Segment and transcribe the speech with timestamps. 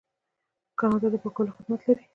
[0.79, 2.03] کاناډا د پاکولو خدمات لري.